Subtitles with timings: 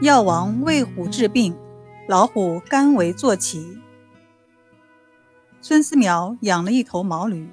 [0.00, 1.56] 药王为虎治病，
[2.08, 3.78] 老虎甘为坐骑。
[5.60, 7.48] 孙思邈养了一头毛驴，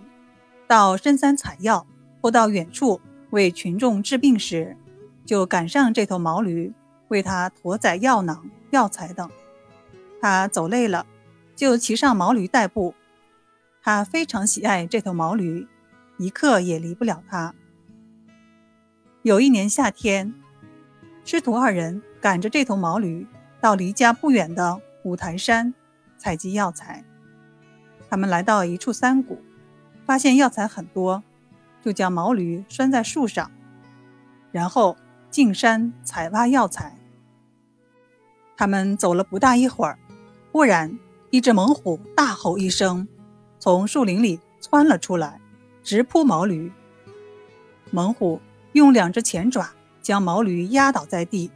[0.67, 1.85] 到深山采药
[2.19, 2.99] 或到远处
[3.29, 4.75] 为群众治病时，
[5.23, 6.73] 就赶上这头毛驴，
[7.09, 9.29] 为他驮载药囊、药材等。
[10.19, 11.05] 他走累了，
[11.55, 12.95] 就骑上毛驴代步。
[13.83, 15.67] 他非常喜爱这头毛驴，
[16.17, 17.53] 一刻也离不了它。
[19.21, 20.33] 有一年夏天，
[21.23, 22.01] 师徒二人。
[22.21, 23.25] 赶着这头毛驴
[23.59, 25.73] 到离家不远的五台山
[26.19, 27.03] 采集药材。
[28.09, 29.41] 他们来到一处山谷，
[30.05, 31.23] 发现药材很多，
[31.83, 33.49] 就将毛驴拴在树上，
[34.51, 34.95] 然后
[35.31, 36.95] 进山采挖药材。
[38.55, 39.97] 他们走了不大一会儿，
[40.51, 40.99] 忽然
[41.31, 43.07] 一只猛虎大吼一声，
[43.57, 45.41] 从树林里窜了出来，
[45.81, 46.71] 直扑毛驴。
[47.89, 48.39] 猛虎
[48.73, 49.71] 用两只前爪
[50.03, 51.49] 将毛驴压倒在地。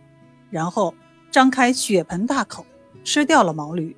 [0.55, 0.95] 然后
[1.29, 2.65] 张开血盆大口，
[3.03, 3.93] 吃掉了毛驴。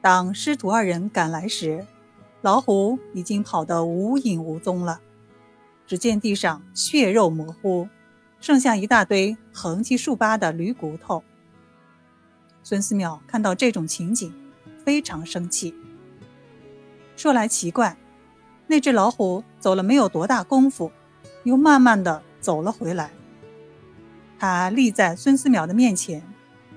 [0.00, 1.86] 当师徒二人赶来时，
[2.40, 4.98] 老虎已经跑得无影无踪了。
[5.86, 7.86] 只见地上血肉模糊，
[8.40, 11.22] 剩下一大堆横七竖八的驴骨头。
[12.62, 14.32] 孙思邈看到这种情景，
[14.86, 15.74] 非常生气。
[17.14, 17.98] 说来奇怪，
[18.68, 20.90] 那只老虎走了没有多大功夫，
[21.44, 23.10] 又慢慢的走了回来。
[24.42, 26.20] 他立在孙思邈的面前，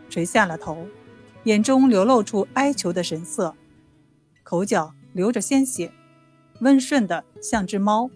[0.07, 0.85] 垂下了头，
[1.45, 3.55] 眼中流露出哀求的神色，
[4.43, 5.91] 口角流着鲜血，
[6.59, 8.11] 温顺的像只猫。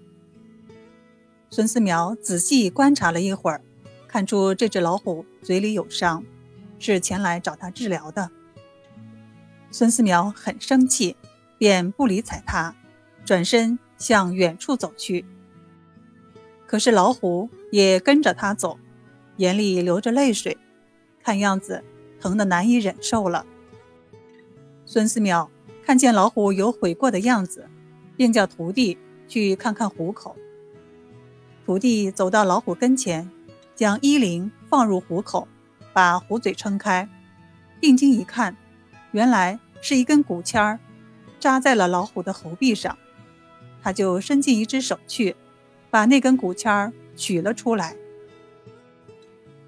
[1.49, 3.59] 孙思邈仔细观察了一会儿，
[4.07, 6.23] 看出这只老虎嘴里有伤，
[6.77, 8.29] 是前来找他治疗的。
[9.71, 11.15] 孙思邈很生气，
[11.57, 12.75] 便不理睬他，
[13.25, 15.25] 转身向远处走去。
[16.67, 18.77] 可是老虎也跟着他走。
[19.39, 20.57] 眼里流着泪水，
[21.23, 21.81] 看样子
[22.19, 23.45] 疼得难以忍受了。
[24.85, 25.47] 孙思邈
[25.85, 27.65] 看见老虎有悔过的样子，
[28.17, 28.97] 便叫徒弟
[29.29, 30.35] 去看看虎口。
[31.65, 33.31] 徒弟走到老虎跟前，
[33.75, 35.47] 将衣领放入虎口，
[35.93, 37.07] 把虎嘴撑开，
[37.79, 38.57] 定睛一看，
[39.11, 40.77] 原来是一根骨签儿
[41.39, 42.97] 扎在了老虎的喉壁上。
[43.81, 45.33] 他就伸进一只手去，
[45.89, 47.95] 把那根骨签儿取了出来。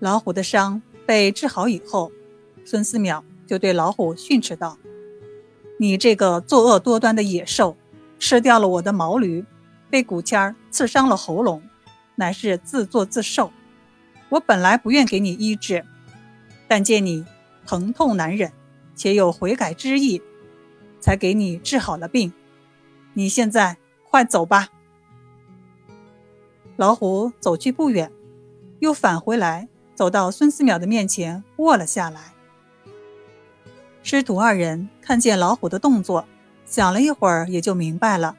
[0.02, 2.12] 老虎的伤被治好以后，
[2.66, 4.80] 孙思邈就对老虎训斥道
[5.78, 7.78] ：“你这个作恶多端的野兽，
[8.18, 9.46] 吃掉了我的毛驴，
[9.92, 11.62] 被骨签刺伤了喉咙，
[12.16, 13.52] 乃是自作自受。
[14.30, 15.86] 我本来不愿给你医治，
[16.68, 17.24] 但见你
[17.68, 18.52] 疼痛难忍，
[18.96, 20.20] 且有悔改之意，
[21.00, 22.34] 才给你治好了病。
[23.14, 23.78] 你现在
[24.10, 24.70] 快走吧。”
[26.76, 28.12] 老虎走去不远，
[28.80, 29.68] 又返回来。
[30.02, 32.34] 走到孙思邈的面前，卧了下来。
[34.02, 36.26] 师徒二人看见老虎的动作，
[36.66, 38.36] 想了一会儿，也就明白了。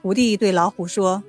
[0.00, 1.22] 徒弟对老虎说：“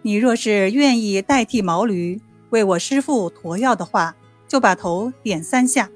[0.00, 4.16] 你若是愿意代替毛驴为我师父驮药的话，
[4.48, 5.90] 就把头点三下。”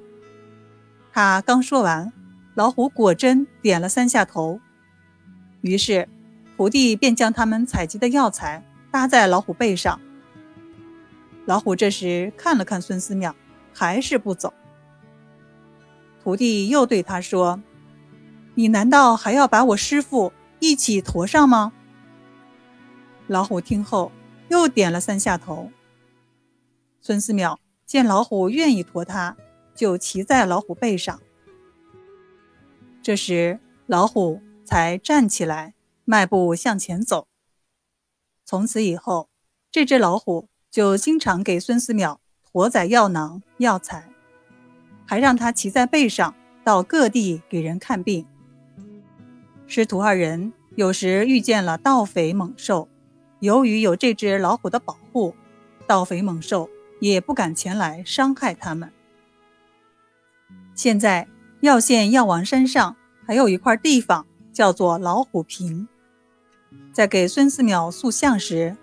[1.11, 2.13] 他刚说完，
[2.53, 4.61] 老虎果真点了三下头。
[5.63, 6.07] 于是，
[6.59, 9.99] 徒弟便将他们采集的药材搭在老虎背上。
[11.45, 13.35] 老虎这时看了看孙思邈，
[13.75, 14.55] 还是不走。
[16.23, 17.61] 徒弟又对他说
[18.55, 21.73] ：“你难道还要把我师傅一起驮上吗？”
[23.27, 24.13] 老虎听后
[24.49, 25.73] 又点了三下头。
[27.01, 29.37] 孙思邈见老虎愿意驮他，
[29.75, 31.21] 就骑在老虎背上。
[33.03, 35.75] 这时老虎才站起来，
[36.05, 37.27] 迈步向前走。
[38.45, 39.29] 从此以后，
[39.73, 40.52] 这只老虎。
[40.73, 42.17] 就经常给孙思邈
[42.51, 44.09] 驮载药囊、药材，
[45.05, 46.35] 还让他骑在背上
[46.65, 48.27] 到各地给人看病。
[49.67, 52.89] 师徒二人有时遇见了盗匪猛兽，
[53.41, 55.35] 由于有这只老虎的保护，
[55.87, 56.71] 盗匪猛兽
[57.01, 58.91] 也不敢前来伤害他们。
[60.75, 61.29] 现在
[61.61, 62.97] 药县药王山上
[63.27, 65.87] 还有一块地方叫做老虎坪，
[66.95, 68.75] 在给孙思邈塑像时。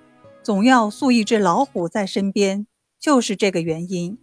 [0.42, 2.66] 总要塑一只老虎在身边，
[3.00, 4.18] 就是这个原因。